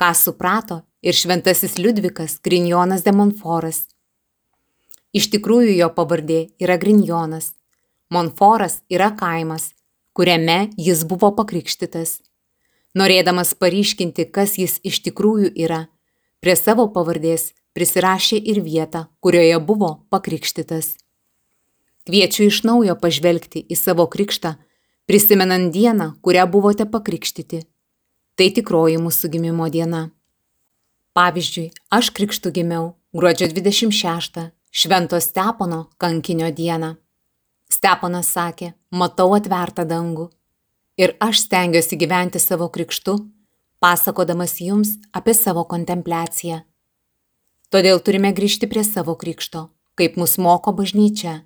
ką 0.00 0.08
suprato 0.16 0.78
ir 1.04 1.12
šventasis 1.12 1.76
Liudvikas 1.76 2.38
Grinjonas 2.40 3.04
de 3.04 3.12
Monforas. 3.12 3.82
Iš 5.12 5.28
tikrųjų 5.34 5.74
jo 5.82 5.90
pavardė 5.92 6.46
yra 6.56 6.78
Grinjonas. 6.80 7.52
Monforas 8.08 8.80
yra 8.88 9.10
kaimas, 9.20 9.74
kuriame 10.16 10.70
jis 10.80 11.04
buvo 11.04 11.34
pakrikštytas. 11.36 12.22
Norėdamas 12.96 13.52
paryškinti, 13.52 14.30
kas 14.32 14.56
jis 14.56 14.78
iš 14.80 15.02
tikrųjų 15.04 15.52
yra, 15.60 15.84
Prie 16.46 16.54
savo 16.54 16.84
pavardės 16.94 17.48
prisirašė 17.76 18.38
ir 18.40 18.62
vietą, 18.64 19.06
kurioje 19.20 19.58
buvo 19.68 19.90
pakrikštytas. 20.10 20.94
Kviečiu 22.08 22.46
iš 22.48 22.62
naujo 22.64 22.96
pažvelgti 22.96 23.64
į 23.68 23.76
savo 23.76 24.06
krikštą, 24.08 24.54
prisimenant 25.06 25.72
dieną, 25.74 26.14
kurią 26.24 26.46
buvote 26.50 26.86
pakrikštyti. 26.88 27.62
Tai 28.36 28.48
tikroji 28.58 28.96
mūsų 29.02 29.30
gimimo 29.36 29.68
diena. 29.72 30.08
Pavyzdžiui, 31.16 31.70
aš 31.90 32.10
krikštų 32.16 32.52
gimiau 32.58 32.90
gruodžio 33.16 33.48
26, 33.52 34.50
Švento 34.76 35.20
Stepono 35.20 35.86
kankinio 35.96 36.50
dieną. 36.52 36.96
Steponas 37.72 38.28
sakė, 38.34 38.74
matau 38.90 39.32
atvertą 39.36 39.86
dangų. 39.88 40.28
Ir 41.00 41.16
aš 41.20 41.46
stengiuosi 41.46 41.96
gyventi 42.00 42.40
savo 42.40 42.68
krikštu 42.72 43.16
pasakodamas 43.86 44.60
jums 44.60 44.96
apie 45.12 45.34
savo 45.34 45.64
kontempliaciją. 45.64 46.60
Todėl 47.74 48.00
turime 48.00 48.30
grįžti 48.36 48.68
prie 48.70 48.84
savo 48.86 49.16
krikšto, 49.18 49.66
kaip 49.98 50.16
mus 50.20 50.36
moko 50.38 50.72
bažnyčia. 50.76 51.40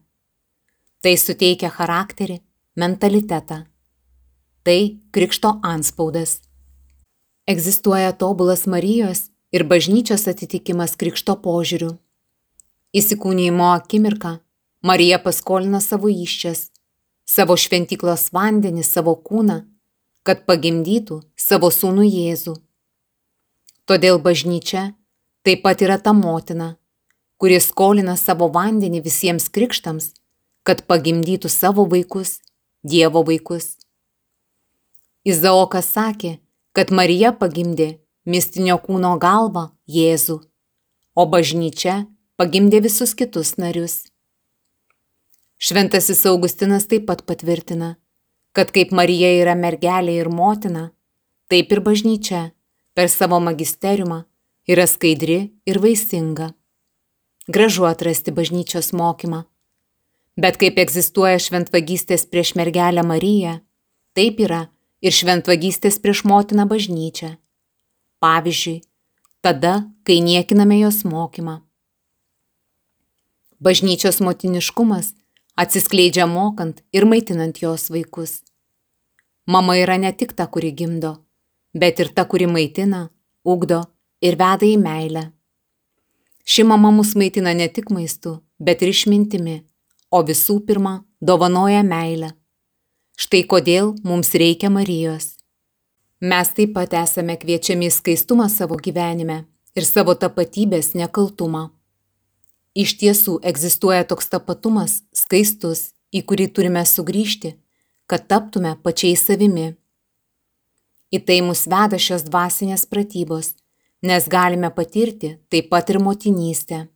Tai 1.01 1.15
suteikia 1.17 1.71
charakterį, 1.73 2.41
mentalitetą. 2.77 3.65
Tai 4.65 4.81
krikšto 5.17 5.57
anspaudas. 5.65 6.41
Egzistuoja 7.49 8.13
tobulas 8.13 8.67
Marijos 8.69 9.31
ir 9.51 9.65
bažnyčios 9.65 10.29
atitikimas 10.29 10.95
krikšto 11.01 11.39
požiūriu. 11.41 11.97
Įsikūnymo 12.93 13.73
akimirką 13.73 14.37
Marija 14.85 15.19
paskolina 15.25 15.81
savo 15.81 16.13
iščias, 16.13 16.69
savo 17.25 17.57
šventyklos 17.57 18.29
vandenį, 18.37 18.85
savo 18.85 19.17
kūną 19.17 19.63
kad 20.27 20.45
pagimdytų 20.49 21.21
savo 21.39 21.71
sūnų 21.73 22.05
Jėzų. 22.07 22.57
Todėl 23.89 24.21
bažnyčia 24.23 24.91
taip 25.45 25.63
pat 25.65 25.83
yra 25.83 25.99
ta 25.99 26.13
motina, 26.13 26.75
kuri 27.41 27.61
skolina 27.61 28.17
savo 28.21 28.51
vandenį 28.53 29.01
visiems 29.05 29.49
krikštams, 29.49 30.13
kad 30.63 30.85
pagimdytų 30.87 31.49
savo 31.49 31.87
vaikus, 31.89 32.39
Dievo 32.81 33.21
vaikus. 33.29 33.75
Izaokas 35.29 35.91
sakė, 35.93 36.39
kad 36.73 36.89
Marija 36.97 37.35
pagimdė 37.37 37.99
mistinio 38.25 38.79
kūno 38.81 39.19
galvą 39.21 39.67
Jėzų, 39.85 40.39
o 41.13 41.27
bažnyčia 41.29 42.07
pagimdė 42.41 42.81
visus 42.87 43.13
kitus 43.13 43.59
narius. 43.61 44.07
Šventasis 45.61 46.25
Augustinas 46.31 46.89
taip 46.89 47.05
pat 47.11 47.27
patvirtina, 47.29 47.99
kad 48.57 48.73
kaip 48.73 48.97
Marija 48.97 49.29
yra 49.43 49.53
mergelė 49.53 50.17
ir 50.23 50.33
motina, 50.33 50.89
taip 51.53 51.73
ir 51.73 51.85
bažnyčia 51.85 52.47
per 52.97 53.13
savo 53.13 53.43
magisteriumą 53.45 54.23
yra 54.71 54.87
skaidri 54.87 55.51
ir 55.67 55.81
vaisinga. 55.83 56.53
Gražu 57.51 57.87
atrasti 57.89 58.31
bažnyčios 58.31 58.93
mokymą. 58.95 59.43
Bet 60.39 60.61
kaip 60.61 60.79
egzistuoja 60.79 61.41
šventvagystės 61.43 62.29
prieš 62.31 62.55
mergelę 62.59 63.03
Mariją, 63.03 63.57
taip 64.15 64.39
yra 64.47 64.69
ir 65.03 65.17
šventvagystės 65.17 65.99
prieš 65.99 66.23
motiną 66.31 66.69
bažnyčią. 66.71 67.35
Pavyzdžiui, 68.23 68.79
tada, 69.43 69.91
kai 70.07 70.21
niekiname 70.23 70.79
jos 70.85 71.03
mokymą. 71.09 71.59
Bažnyčios 73.61 74.23
motiniškumas 74.23 75.15
atsiskleidžia 75.59 76.31
mokant 76.31 76.85
ir 76.95 77.11
maitinant 77.11 77.59
jos 77.59 77.91
vaikus. 77.91 78.41
Mama 79.51 79.75
yra 79.83 79.99
ne 79.99 80.13
tik 80.15 80.37
ta, 80.39 80.47
kuri 80.47 80.71
gimdo, 80.71 81.17
bet 81.75 81.99
ir 81.99 82.15
ta, 82.15 82.25
kuri 82.25 82.47
maitina, 82.47 83.09
ugdo 83.45 83.89
ir 84.21 84.37
veda 84.41 84.67
į 84.67 84.77
meilę. 84.81 85.31
Ši 86.45 86.65
mama 86.67 86.91
mus 86.91 87.15
maitina 87.17 87.53
ne 87.55 87.69
tik 87.69 87.91
maistu, 87.95 88.41
bet 88.59 88.83
ir 88.83 88.93
išmintimi, 88.93 89.61
o 90.11 90.23
visų 90.27 90.61
pirma 90.67 91.01
dovanoja 91.21 91.83
meilę. 91.87 92.33
Štai 93.21 93.45
kodėl 93.45 93.95
mums 94.05 94.33
reikia 94.33 94.71
Marijos. 94.73 95.37
Mes 96.21 96.51
taip 96.57 96.75
pat 96.77 96.95
esame 96.97 97.37
kviečiami 97.41 97.89
į 97.89 97.95
skaistumą 97.97 98.49
savo 98.53 98.77
gyvenime 98.81 99.45
ir 99.77 99.87
savo 99.89 100.15
tapatybės 100.17 100.93
nekaltumą. 100.97 101.69
Iš 102.77 102.97
tiesų 103.01 103.39
egzistuoja 103.51 104.05
toks 104.09 104.29
tapatumas, 104.33 105.01
skaistus, 105.13 105.91
į 106.13 106.23
kurį 106.29 106.47
turime 106.55 106.85
sugrįžti, 106.87 107.55
kad 108.11 108.27
taptume 108.31 108.75
pačiais 108.85 109.25
savimi. 109.27 109.75
Į 111.11 111.19
tai 111.27 111.41
mus 111.47 111.65
veda 111.71 111.99
šios 111.99 112.25
dvasinės 112.29 112.87
pratybos, 112.91 113.55
nes 114.03 114.29
galime 114.29 114.71
patirti 114.71 115.37
taip 115.51 115.69
pat 115.71 115.91
ir 115.91 115.99
motinystę. 116.01 116.87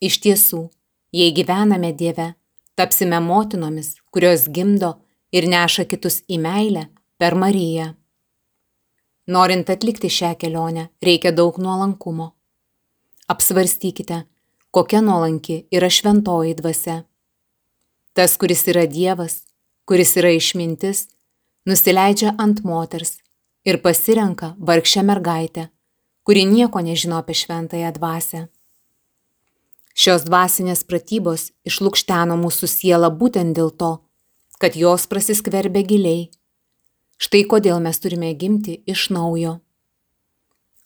Iš 0.00 0.20
tiesų, 0.22 0.68
jei 1.14 1.32
gyvename 1.34 1.92
Dieve, 1.96 2.34
tapsime 2.74 3.20
motinomis, 3.20 3.94
kurios 4.12 4.46
gimdo 4.48 4.94
ir 5.34 5.48
neša 5.50 5.86
kitus 5.90 6.22
į 6.28 6.38
meilę 6.42 6.88
per 7.18 7.34
Mariją. 7.34 7.94
Norint 9.26 9.70
atlikti 9.72 10.10
šią 10.12 10.34
kelionę, 10.36 10.88
reikia 11.02 11.32
daug 11.32 11.58
nuolankumo. 11.58 12.34
Apsvarstykite, 13.32 14.24
kokia 14.70 15.00
nuolanki 15.00 15.62
yra 15.72 15.88
šventoji 15.88 16.54
dvasia. 16.58 16.98
Tas, 18.12 18.36
kuris 18.36 18.66
yra 18.70 18.84
Dievas, 18.86 19.40
kuris 19.88 20.12
yra 20.20 20.34
išmintis, 20.36 21.06
nusileidžia 21.66 22.34
ant 22.38 22.60
moters 22.68 23.16
ir 23.64 23.80
pasirenka 23.80 24.52
vargšę 24.60 25.02
mergaitę, 25.08 25.70
kuri 26.24 26.44
nieko 26.48 26.80
nežino 26.80 27.20
apie 27.20 27.36
šventąją 27.36 27.92
dvasę. 27.98 28.46
Šios 29.94 30.24
dvasinės 30.26 30.82
pratybos 30.88 31.52
išlūkšteno 31.68 32.34
mūsų 32.40 32.66
sielą 32.66 33.12
būtent 33.14 33.54
dėl 33.54 33.70
to, 33.70 33.92
kad 34.58 34.74
jos 34.74 35.06
prasiskverbia 35.06 35.84
giliai. 35.86 36.30
Štai 37.20 37.44
kodėl 37.46 37.78
mes 37.84 38.00
turime 38.02 38.32
gimti 38.34 38.80
iš 38.90 39.10
naujo. 39.14 39.60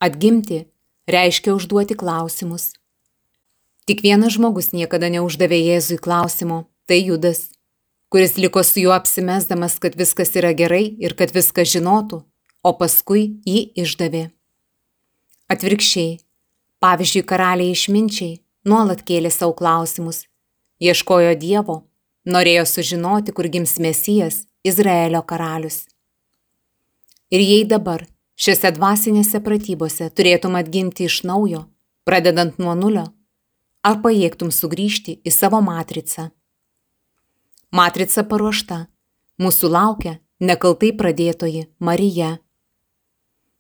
Atgimti 0.03 0.67
reiškia 1.09 1.55
užduoti 1.57 1.97
klausimus. 1.97 2.75
Tik 3.89 4.03
vienas 4.05 4.35
žmogus 4.37 4.75
niekada 4.75 5.09
neuždavė 5.09 5.57
Jėzui 5.57 5.97
klausimo- 5.97 6.67
tai 6.87 7.01
Judas, 7.01 7.49
kuris 8.13 8.37
liko 8.37 8.63
su 8.63 8.81
juo 8.81 8.93
apsimesdamas, 8.93 9.79
kad 9.81 9.97
viskas 9.97 10.37
yra 10.37 10.53
gerai 10.53 10.97
ir 11.01 11.15
kad 11.15 11.33
viską 11.33 11.65
žinotų, 11.65 12.25
o 12.63 12.73
paskui 12.73 13.41
jį 13.47 13.73
išdavė. 13.73 14.38
Atvirkščiai, 15.49 16.19
pavyzdžiui, 16.85 17.25
karaliai 17.25 17.73
išminčiai 17.73 18.39
nuolat 18.69 19.01
kėlė 19.09 19.31
savo 19.33 19.55
klausimus, 19.57 20.27
ieškojo 20.83 21.35
Dievo, 21.41 21.79
norėjo 22.29 22.67
sužinoti, 22.69 23.33
kur 23.33 23.49
gims 23.49 23.79
Mesijas, 23.81 24.45
Izraelio 24.65 25.23
karalius. 25.23 25.87
Ir 27.33 27.41
jei 27.45 27.65
dabar 27.69 28.05
šiuose 28.41 28.73
dvasinėse 28.77 29.41
pratybose 29.45 30.09
turėtum 30.13 30.57
atgimti 30.61 31.09
iš 31.09 31.23
naujo, 31.29 31.65
pradedant 32.09 32.61
nuo 32.61 32.75
nulio, 32.77 33.07
ar 33.85 34.01
pajėgtum 34.05 34.53
sugrįžti 34.53 35.19
į 35.25 35.33
savo 35.33 35.61
matricą. 35.65 36.31
Matrica 37.73 38.25
paruošta, 38.25 38.87
mūsų 39.41 39.71
laukia 39.73 40.19
nekaltai 40.41 40.93
pradėtoji 40.97 41.67
Marija. 41.79 42.39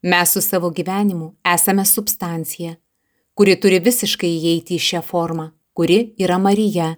Mes 0.02 0.30
su 0.30 0.40
savo 0.40 0.70
gyvenimu 0.70 1.34
esame 1.54 1.84
substancija, 1.84 2.76
kuri 3.34 3.56
turi 3.60 3.80
visiškai 3.82 4.30
įeiti 4.30 4.76
į 4.78 4.84
šią 4.88 5.00
formą, 5.02 5.50
kuri 5.74 6.14
yra 6.22 6.38
Marija 6.38 6.92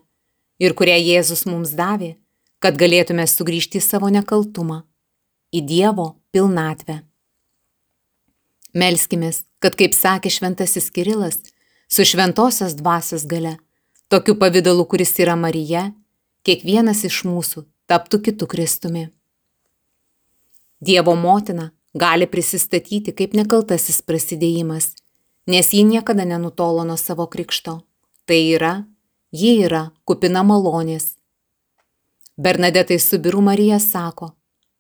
ir 0.61 0.75
kurią 0.77 0.99
Jėzus 1.01 1.47
mums 1.49 1.73
davė, 1.77 2.19
kad 2.61 2.77
galėtume 2.77 3.25
sugrįžti 3.25 3.81
į 3.81 3.87
savo 3.87 4.11
nekaltumą, 4.13 4.83
į 5.57 5.65
Dievo 5.65 6.11
pilnatvę. 6.33 6.99
Melskimės, 8.77 9.47
kad, 9.65 9.75
kaip 9.81 9.97
sakė 9.97 10.31
šventasis 10.31 10.93
Kirilas, 10.93 11.41
su 11.89 12.05
šventosios 12.05 12.77
dvasios 12.77 13.25
gale, 13.25 13.57
tokiu 14.13 14.37
pavydalu, 14.37 14.85
kuris 14.85 15.17
yra 15.25 15.41
Marija, 15.41 15.89
kiekvienas 16.45 17.03
iš 17.09 17.25
mūsų 17.25 17.65
taptų 17.89 18.21
kitų 18.29 18.47
Kristumi. 18.53 19.09
Dievo 20.85 21.17
motina 21.17 21.71
gali 21.95 22.27
prisistatyti 22.27 23.15
kaip 23.17 23.35
nekaltasis 23.35 24.03
prasidėjimas, 24.07 24.95
nes 25.51 25.73
ji 25.75 25.83
niekada 25.85 26.25
nenutolo 26.25 26.85
nuo 26.85 26.97
savo 26.97 27.27
krikšto. 27.27 27.81
Tai 28.27 28.39
yra, 28.39 28.85
ji 29.33 29.57
yra 29.67 29.91
kupina 30.05 30.45
malonės. 30.47 31.17
Bernadetai 32.37 32.99
su 32.99 33.19
biru 33.19 33.43
Marija 33.43 33.81
sako, 33.83 34.31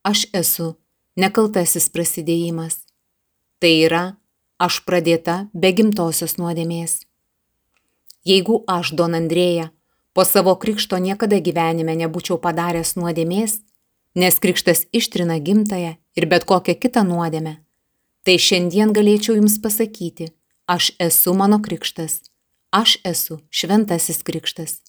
aš 0.02 0.28
esu 0.32 0.74
nekaltasis 1.16 1.90
prasidėjimas. 1.90 2.78
Tai 3.60 3.72
yra, 3.74 4.04
aš 4.58 4.80
pradėta 4.86 5.50
be 5.52 5.72
gimtosios 5.76 6.38
nuodėmės. 6.38 7.02
Jeigu 8.24 8.62
aš, 8.68 8.92
Don 8.96 9.16
Andrėja, 9.16 9.70
po 10.12 10.24
savo 10.24 10.54
krikšto 10.60 10.98
niekada 11.00 11.40
gyvenime 11.40 11.96
nebūčiau 11.96 12.38
padaręs 12.40 12.94
nuodėmės, 12.96 13.60
nes 14.14 14.38
krikštas 14.38 14.86
ištrina 14.92 15.38
gimtają 15.38 15.96
ir 16.16 16.26
bet 16.26 16.44
kokią 16.44 16.74
kitą 16.82 17.04
nuodėmę, 17.06 17.56
tai 18.26 18.36
šiandien 18.38 18.94
galėčiau 18.96 19.36
jums 19.38 19.58
pasakyti, 19.62 20.30
aš 20.66 20.92
esu 20.98 21.34
mano 21.34 21.60
krikštas, 21.62 22.20
aš 22.70 22.98
esu 23.04 23.40
šventasis 23.50 24.22
krikštas. 24.26 24.80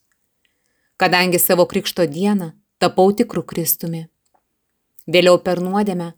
Kadangi 0.97 1.39
savo 1.39 1.65
krikšto 1.65 2.05
dieną 2.05 2.51
tapau 2.81 3.13
tikrų 3.13 3.45
Kristumi. 3.45 4.07
Vėliau 5.05 5.37
per 5.41 5.61
nuodėmę 5.61 6.11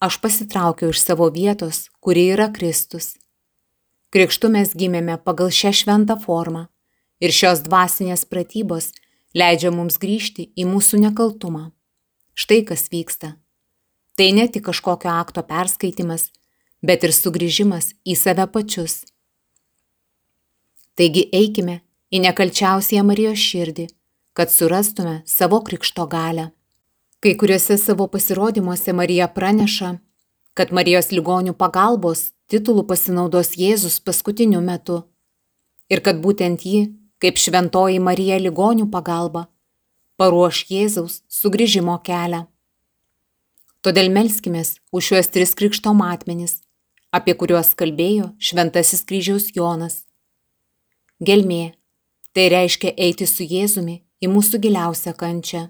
aš 0.00 0.20
pasitraukiau 0.20 0.92
iš 0.92 1.02
savo 1.04 1.28
vietos, 1.32 1.88
kuri 2.00 2.30
yra 2.34 2.48
Kristus. 2.52 3.14
Krikštu 4.12 4.48
mes 4.52 4.72
gimėme 4.74 5.18
pagal 5.24 5.52
šią 5.54 5.72
šventą 5.82 6.16
formą 6.20 6.66
ir 7.20 7.32
šios 7.36 7.62
dvasinės 7.66 8.24
pratybos 8.28 8.90
leidžia 9.36 9.70
mums 9.70 10.00
grįžti 10.02 10.48
į 10.56 10.66
mūsų 10.72 11.04
nekaltumą. 11.04 11.70
Štai 12.34 12.64
kas 12.64 12.88
vyksta. 12.92 13.36
Tai 14.16 14.28
ne 14.36 14.46
tik 14.48 14.66
kažkokio 14.68 15.10
akto 15.10 15.42
perskaitimas, 15.46 16.30
bet 16.82 17.04
ir 17.04 17.14
sugrįžimas 17.14 17.94
į 18.04 18.16
save 18.16 18.46
pačius. 18.52 19.02
Taigi 20.96 21.28
eikime 21.32 21.80
į 22.12 22.20
nekalčiausią 22.26 23.04
Marijos 23.06 23.40
širdį, 23.40 23.86
kad 24.36 24.52
surastume 24.52 25.20
savo 25.26 25.60
krikšto 25.64 26.06
galę. 26.10 26.50
Kai 27.20 27.34
kuriuose 27.36 27.76
savo 27.78 28.06
pasirodymuose 28.08 28.92
Marija 28.96 29.28
praneša, 29.28 29.94
kad 30.56 30.72
Marijos 30.72 31.10
ligonių 31.12 31.54
pagalbos 31.56 32.30
titulų 32.50 32.86
pasinaudos 32.88 33.54
Jėzus 33.60 34.00
paskutiniu 34.04 34.60
metu 34.64 35.02
ir 35.92 36.02
kad 36.06 36.20
būtent 36.24 36.64
ji, 36.66 36.88
kaip 37.20 37.38
šventoji 37.38 38.00
Marija 38.00 38.38
ligonių 38.40 38.88
pagalba, 38.90 39.46
paruoš 40.20 40.66
Jėzaus 40.68 41.22
sugrįžimo 41.32 41.94
kelią. 42.04 42.42
Todėl 43.80 44.10
melskimės 44.12 44.74
už 44.92 45.06
šiuos 45.06 45.30
tris 45.32 45.54
krikšto 45.56 45.94
matmenis, 45.96 46.58
apie 47.16 47.32
kuriuos 47.40 47.70
kalbėjo 47.80 48.26
šventasis 48.36 49.00
kryžiaus 49.08 49.46
Jonas. 49.56 50.02
Gelmė- 51.24 51.72
tai 52.34 52.44
reiškia 52.52 52.92
eiti 53.06 53.26
su 53.26 53.48
Jėzumi 53.48 54.02
į 54.20 54.28
mūsų 54.34 54.60
giliausią 54.64 55.14
kančią. 55.22 55.62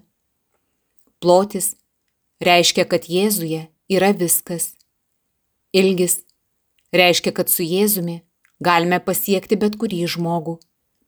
Plotis 1.21 1.75
reiškia, 2.43 2.83
kad 2.91 3.07
Jėzuje 3.07 3.69
yra 3.87 4.11
viskas. 4.11 4.75
Ilgis 5.71 6.25
reiškia, 6.91 7.31
kad 7.31 7.47
su 7.47 7.63
Jėzumi 7.63 8.19
galime 8.59 8.99
pasiekti 8.99 9.55
bet 9.55 9.79
kurį 9.79 10.03
žmogų, 10.11 10.59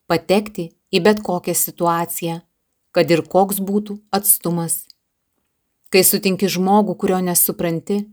patekti 0.08 0.70
į 0.88 1.04
bet 1.04 1.20
kokią 1.20 1.52
situaciją, 1.52 2.40
kad 2.94 3.10
ir 3.10 3.24
koks 3.26 3.60
būtų 3.60 3.98
atstumas. 4.14 4.84
Kai 5.90 6.02
sutinki 6.06 6.48
žmogų, 6.50 6.96
kurio 6.98 7.20
nesupranti, 7.22 8.04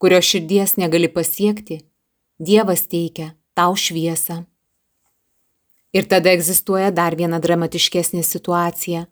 kurio 0.00 0.20
širdies 0.20 0.78
negali 0.80 1.08
pasiekti, 1.08 1.82
Dievas 2.42 2.88
teikia 2.90 3.36
tau 3.54 3.76
šviesą. 3.78 4.40
Ir 5.94 6.08
tada 6.10 6.32
egzistuoja 6.34 6.88
dar 6.90 7.14
viena 7.14 7.38
dramatiškesnė 7.38 8.24
situacija, 8.26 9.04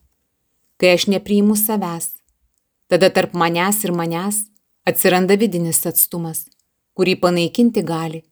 kai 0.80 0.96
aš 0.96 1.06
nepriimu 1.12 1.54
savęs, 1.54 2.16
Tada 2.90 3.06
tarp 3.14 3.36
manęs 3.38 3.84
ir 3.86 3.92
manęs 3.94 4.38
atsiranda 4.82 5.36
vidinis 5.38 5.84
atstumas, 5.86 6.48
kurį 6.98 7.14
panaikinti 7.22 7.84
gali 7.86 8.24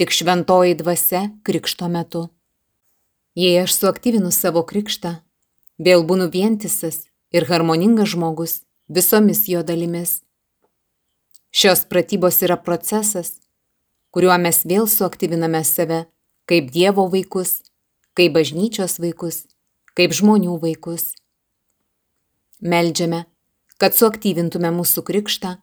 tik 0.00 0.14
šventoji 0.18 0.78
dvasia 0.80 1.20
krikšto 1.44 1.88
metu. 1.92 2.22
Jei 3.36 3.58
aš 3.60 3.74
suaktyvinu 3.76 4.30
savo 4.32 4.62
krikštą, 4.64 5.12
vėl 5.78 6.04
būnu 6.08 6.30
vientisas 6.32 7.06
ir 7.32 7.46
harmoningas 7.50 8.14
žmogus 8.14 8.62
visomis 8.88 9.46
jo 9.48 9.62
dalimis. 9.62 10.22
Šios 11.50 11.84
pratybos 11.88 12.42
yra 12.44 12.56
procesas, 12.56 13.38
kuriuo 14.12 14.36
mes 14.40 14.62
vėl 14.68 14.88
suaktyviname 14.88 15.62
save 15.64 16.04
kaip 16.46 16.70
Dievo 16.72 17.06
vaikus, 17.12 17.62
kaip 18.16 18.34
bažnyčios 18.36 18.98
vaikus, 19.02 19.44
kaip 19.96 20.14
žmonių 20.16 20.58
vaikus. 20.62 21.14
Meldžiame, 22.60 23.24
kad 23.80 23.96
suaktyvintume 23.96 24.70
mūsų 24.72 25.04
krikštą, 25.04 25.56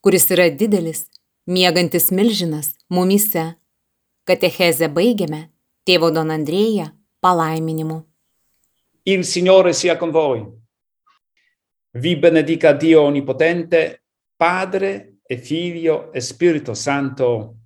kuris 0.00 0.28
yra 0.32 0.48
didelis, 0.48 1.06
miegantis 1.48 2.10
milžinas 2.12 2.74
mumise. 2.88 3.54
Katechezę 4.28 4.90
baigiame 4.92 5.48
tėvo 5.88 6.12
Don 6.12 6.28
Andrėja 6.32 6.90
palaiminimu. 7.24 8.07
Il 9.08 9.24
Signore 9.24 9.72
sia 9.72 9.96
con 9.96 10.10
voi. 10.10 10.46
Vi 11.92 12.16
benedica 12.18 12.74
Dio 12.74 13.00
Onnipotente, 13.04 14.02
Padre 14.36 15.20
e 15.22 15.38
Figlio 15.38 16.12
e 16.12 16.20
Spirito 16.20 16.74
Santo. 16.74 17.56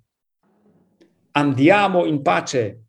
Andiamo 1.31 2.05
in 2.05 2.21
pace. 2.21 2.85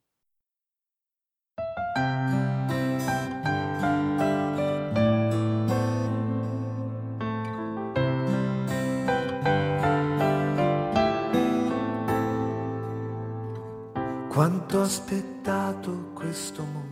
Quanto 14.29 14.79
ho 14.79 14.83
aspettato 14.83 16.13
questo 16.15 16.63
momento. 16.63 16.84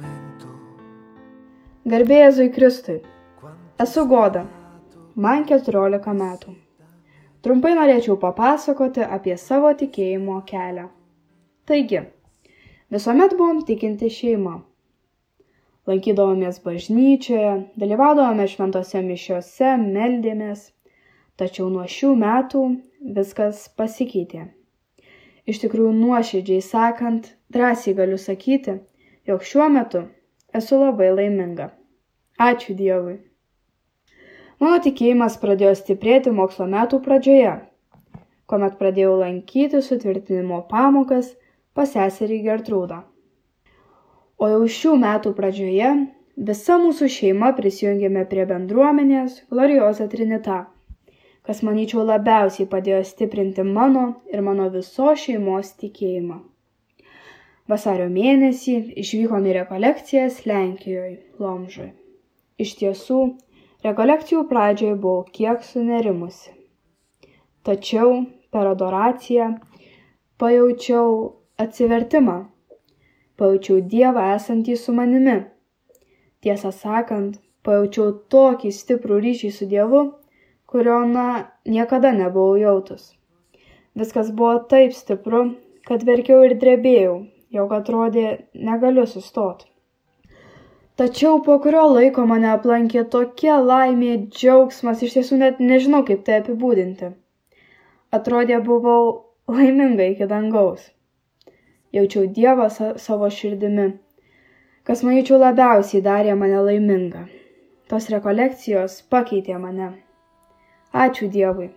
Garbė 1.82 2.14
Jėzui 2.20 2.44
Kristui. 2.54 3.00
Esu 3.82 4.04
Goda. 4.06 4.44
Man 5.24 5.40
14 5.48 6.12
metų. 6.14 6.52
Trumpai 7.42 7.72
norėčiau 7.74 8.14
papasakoti 8.22 9.02
apie 9.02 9.34
savo 9.34 9.72
tikėjimo 9.80 10.36
kelią. 10.46 10.84
Taigi, 11.66 12.04
visuomet 12.94 13.34
buvom 13.34 13.64
tikinti 13.66 14.12
šeima. 14.14 14.54
Lankydavomės 15.90 16.62
bažnyčioje, 16.62 17.58
dalyvaudavome 17.74 18.46
šventose 18.54 19.02
mišiose, 19.02 19.74
meldėmės, 19.82 20.68
tačiau 21.34 21.66
nuo 21.66 21.90
šių 21.98 22.14
metų 22.22 22.64
viskas 23.18 23.66
pasikeitė. 23.74 24.46
Iš 25.50 25.64
tikrųjų, 25.66 25.98
nuoširdžiai 25.98 26.62
sakant, 26.62 27.32
drąsiai 27.50 27.98
galiu 27.98 28.22
sakyti, 28.30 28.78
jog 29.26 29.42
šiuo 29.42 29.72
metu 29.80 30.06
esu 30.58 30.78
labai 30.80 31.10
laiminga. 31.16 31.70
Ačiū 32.40 32.74
Dievui. 32.78 33.18
Mano 34.62 34.78
tikėjimas 34.82 35.38
pradėjo 35.42 35.72
stiprėti 35.78 36.32
mokslo 36.34 36.68
metų 36.70 37.00
pradžioje, 37.04 37.54
kuomet 38.50 38.76
pradėjau 38.80 39.16
lankyti 39.22 39.80
sutvirtinimo 39.82 40.60
pamokas 40.70 41.32
pas 41.74 41.90
seserį 41.96 42.38
Gertrūdą. 42.44 43.00
O 44.38 44.50
jau 44.52 44.62
šių 44.76 44.92
metų 45.02 45.32
pradžioje 45.38 45.90
visa 46.50 46.78
mūsų 46.84 47.08
šeima 47.16 47.52
prisijungėme 47.58 48.22
prie 48.30 48.46
bendruomenės 48.52 49.42
Glorioza 49.50 50.08
Trinita, 50.14 50.60
kas 51.42 51.64
manyčiau 51.66 52.06
labiausiai 52.06 52.70
padėjo 52.70 53.02
stiprinti 53.10 53.66
mano 53.66 54.08
ir 54.30 54.46
mano 54.46 54.70
visos 54.70 55.26
šeimos 55.26 55.74
tikėjimą. 55.82 56.42
Vasario 57.72 58.10
mėnesį 58.12 58.72
išvykome 59.00 59.48
į 59.48 59.52
rekolekcijas 59.56 60.42
Lenkijoje, 60.44 61.14
Lomžui. 61.40 61.86
Iš 62.60 62.74
tiesų, 62.80 63.20
rekolekcijų 63.86 64.42
pradžioje 64.50 64.96
buvau 65.00 65.22
kiek 65.38 65.64
sunerimusi. 65.64 66.52
Tačiau 67.64 68.26
per 68.52 68.68
adoraciją 68.74 69.46
pajaučiau 70.42 71.14
atsivertimą. 71.64 72.36
Pajaučiau 73.40 73.80
dievą 73.94 74.28
esantį 74.34 74.76
su 74.76 74.92
manimi. 74.98 75.38
Tiesą 76.44 76.74
sakant 76.76 77.40
pajaučiau 77.64 78.12
tokį 78.34 78.74
stiprų 78.82 79.22
ryšį 79.24 79.52
su 79.56 79.70
dievu 79.72 80.04
kurio 80.68 81.02
na 81.08 81.26
niekada 81.64 82.12
nebuvau 82.12 82.60
jautus. 82.60 83.12
Viskas 83.96 84.32
buvo 84.36 84.58
taip 84.68 84.92
stipru 84.96 85.46
kad 85.88 86.04
verkiau 86.06 86.44
ir 86.46 86.58
drebėjau 86.60 87.14
jog 87.52 87.72
atrodė 87.76 88.26
negaliu 88.54 89.06
sustot. 89.06 89.66
Tačiau 91.00 91.40
po 91.44 91.56
kurio 91.64 91.86
laiko 91.94 92.24
mane 92.28 92.48
aplankė 92.52 93.04
tokia 93.14 93.58
laimė 93.64 94.12
džiaugsmas 94.28 95.02
iš 95.06 95.16
tiesų 95.18 95.40
net 95.42 95.60
nežinau 95.72 96.02
kaip 96.08 96.24
tai 96.26 96.40
apibūdinti. 96.42 97.12
Atrodė 98.12 98.60
buvau 98.64 99.04
laiminga 99.48 100.08
iki 100.12 100.28
dangaus. 100.28 100.88
Jaučiau 101.96 102.28
dievą 102.38 102.68
sa 102.72 102.94
savo 103.00 103.28
širdimi 103.32 103.92
kas 104.88 105.04
manyčiau 105.06 105.38
labiausiai 105.38 106.02
darė 106.02 106.34
mane 106.38 106.58
laimingą 106.66 107.22
tos 107.92 108.08
rekolekcijos 108.14 108.98
pakeitė 109.12 109.58
mane. 109.62 109.92
Ačiū 111.04 111.28
dievui. 111.32 111.68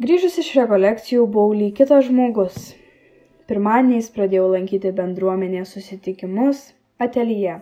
Grįžus 0.00 0.38
iš 0.42 0.54
rekolekcijų 0.56 1.26
buvau 1.28 1.52
lyg 1.56 1.76
kitas 1.76 2.06
žmogus 2.08 2.70
pirmadieniais 3.50 4.12
pradėjau 4.14 4.46
lankyti 4.54 4.94
bendruomenės 5.02 5.74
susitikimus 5.76 6.70
ateljė 7.02 7.58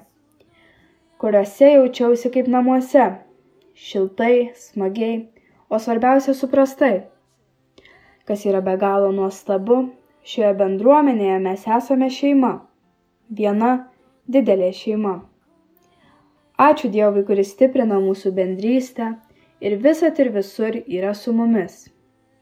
kuriuose 1.19 1.73
jaučiausi 1.73 2.31
kaip 2.31 2.47
namuose. 2.47 3.05
Šiltai 3.75 4.51
smagiai 4.55 5.29
o 5.71 5.79
svarbiausia 5.79 6.35
suprastai. 6.35 7.03
Kas 8.27 8.45
yra 8.47 8.61
be 8.63 8.77
galo 8.79 9.11
nuostabu 9.15 9.79
šioje 10.27 10.53
bendruomenėje 10.61 11.39
mes 11.47 11.65
esame 11.79 12.11
šeima. 12.19 12.53
Viena 13.31 13.73
didelė 14.31 14.71
šeima. 14.75 15.15
Ačiū 16.59 16.91
dievui 16.95 17.25
kuris 17.27 17.53
stiprina 17.55 17.99
mūsų 18.03 18.33
bendrystę 18.39 19.13
ir 19.61 19.79
visad 19.83 20.19
ir 20.23 20.33
visur 20.35 20.79
yra 20.87 21.15
su 21.15 21.35
mumis. 21.35 21.87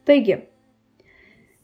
Taigi 0.04 0.38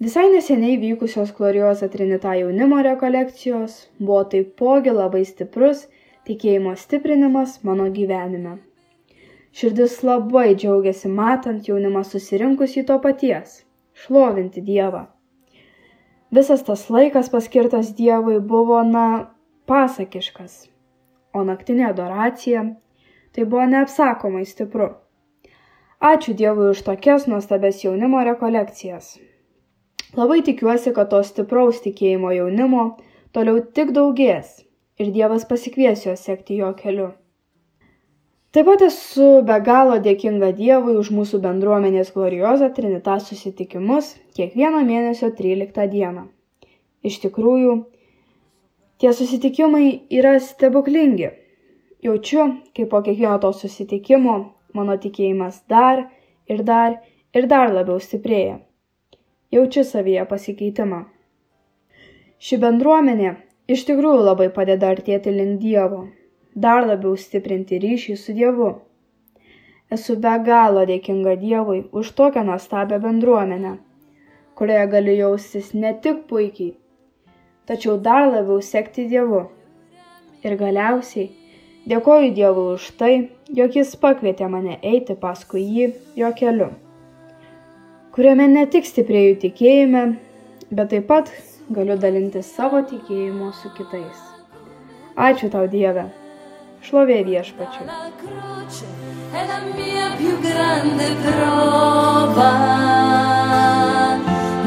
Visai 0.03 0.31
neseniai 0.33 0.77
vykusios 0.81 1.31
Glorioza 1.37 1.89
Trinita 1.89 2.33
jaunimo 2.35 2.83
rekolekcijos 2.83 3.75
buvo 3.99 4.25
taipogi 4.33 4.91
labai 4.91 5.21
stiprus 5.29 5.85
tikėjimo 6.27 6.73
stiprinimas 6.81 7.53
mano 7.69 7.87
gyvenime. 7.99 8.57
Širdis 9.61 9.95
labai 10.09 10.57
džiaugiasi 10.57 11.13
matant 11.21 11.71
jaunimą 11.71 12.03
susirinkus 12.09 12.75
į 12.83 12.87
to 12.91 12.99
paties- 13.07 13.55
šlovinti 14.03 14.67
Dievą. 14.73 15.07
Visas 16.39 16.67
tas 16.71 16.87
laikas 16.91 17.31
paskirtas 17.31 17.95
Dievui 18.03 18.41
buvo, 18.41 18.83
na, 18.83 19.09
pasakiškas, 19.71 20.69
o 21.33 21.45
naktinė 21.53 21.91
adoracija 21.95 22.65
tai 23.33 23.45
buvo 23.45 23.67
neapsakomai 23.77 24.47
stipru. 24.55 24.95
Ačiū 26.15 26.35
Dievui 26.35 26.73
už 26.75 26.83
tokias 26.91 27.29
nuostabes 27.29 27.85
jaunimo 27.85 28.25
rekolekcijas. 28.33 29.19
Labai 30.17 30.43
tikiuosi, 30.45 30.93
kad 30.93 31.09
to 31.09 31.23
stipraus 31.25 31.81
tikėjimo 31.81 32.35
jaunimo 32.37 32.85
toliau 33.33 33.63
tik 33.77 33.95
daugės 33.97 34.59
ir 35.01 35.11
Dievas 35.15 35.47
pasikvies 35.49 36.05
juos 36.05 36.25
sekti 36.29 36.59
jo 36.61 36.69
keliu. 36.77 37.13
Taip 38.53 38.67
pat 38.69 38.83
esu 38.85 39.29
be 39.49 39.55
galo 39.65 39.95
dėkinga 40.05 40.51
Dievui 40.59 40.99
už 41.01 41.09
mūsų 41.17 41.39
bendruomenės 41.41 42.11
glorioza 42.13 42.69
Trinita 42.77 43.15
susitikimus 43.25 44.11
kiekvieno 44.37 44.83
mėnesio 44.85 45.31
13 45.39 45.87
dieną. 45.95 46.27
Iš 47.09 47.17
tikrųjų, 47.23 47.77
tie 49.01 49.13
susitikimai 49.17 49.87
yra 50.19 50.35
stebuklingi. 50.49 51.31
Jaučiu, 52.05 52.45
kaip 52.77 52.91
po 52.93 53.01
kiekvieno 53.07 53.39
to 53.41 53.55
susitikimo 53.57 54.37
mano 54.77 54.99
tikėjimas 55.01 55.63
dar 55.73 56.05
ir 56.53 56.61
dar 56.69 57.01
ir 57.33 57.49
dar 57.49 57.73
labiau 57.73 57.97
stiprėja. 57.97 58.61
Jaučiu 59.53 59.83
savyje 59.85 60.23
pasikeitimą. 60.29 60.99
Ši 62.41 62.57
bendruomenė 62.63 63.33
iš 63.75 63.83
tikrųjų 63.89 64.23
labai 64.25 64.47
padeda 64.55 64.89
artėti 64.95 65.33
link 65.35 65.59
Dievo, 65.61 65.99
dar 66.65 66.87
labiau 66.89 67.19
stiprinti 67.21 67.81
ryšį 67.83 68.15
su 68.17 68.33
Dievu. 68.39 68.69
Esu 69.93 70.17
be 70.25 70.33
galo 70.47 70.87
dėkinga 70.89 71.35
Dievui 71.43 71.83
už 72.01 72.15
tokią 72.21 72.47
nuostabią 72.49 72.99
bendruomenę, 73.03 73.73
kurioje 74.57 74.87
galiu 74.95 75.17
jaustis 75.19 75.69
ne 75.83 75.91
tik 76.07 76.23
puikiai, 76.31 76.71
tačiau 77.69 77.99
dar 78.07 78.31
labiau 78.31 78.65
sekti 78.71 79.05
Dievu. 79.11 79.43
Ir 80.49 80.57
galiausiai 80.63 81.29
dėkoju 81.93 82.33
Dievui 82.41 82.65
už 82.79 82.89
tai, 83.03 83.13
jog 83.61 83.77
Jis 83.77 83.93
pakvietė 84.07 84.49
mane 84.57 84.81
eiti 84.95 85.19
paskui 85.27 85.67
jį 85.77 85.91
jo 86.23 86.33
keliu, 86.41 86.71
kuriame 88.13 88.47
ne 88.53 88.65
tik 88.73 88.85
stiprėjau 88.89 89.37
tikėjime, 89.47 90.03
bet 90.71 90.91
taip 90.93 91.07
pat 91.09 91.31
galiu 91.73 91.97
dalintis 92.01 92.51
savo 92.57 92.83
tikėjimu 92.89 93.53
su 93.57 93.73
kitais. 93.77 94.19
Ačiū 95.17 95.49
tau 95.53 95.69
Dieve. 95.73 96.09
Šlovė 96.83 97.21
viešpačiu. 97.29 97.87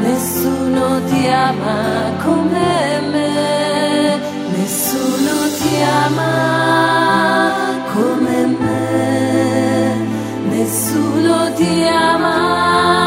Nessuno 0.06 0.88
ti 1.10 1.22
ama 1.28 1.76
come 2.22 2.74
me. 3.12 3.30
Nessuno 4.56 5.38
ti 5.58 5.72
ama 5.94 6.30
come 7.92 8.38
me. 8.58 8.78
Nessuno 10.50 11.40
ti 11.58 11.72
ama. 11.90 13.05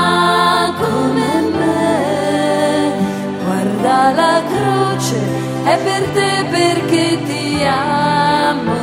La 4.11 4.41
croce 4.51 5.19
è 5.63 5.77
per 5.83 6.03
te 6.13 6.45
perché 6.49 7.19
ti 7.25 7.63
amo. 7.63 8.77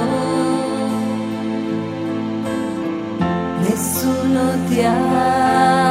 Nessuno 3.60 4.42
ti 4.68 4.82
ama. 4.82 5.86